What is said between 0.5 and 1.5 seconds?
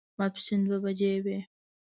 دوه بجې وې.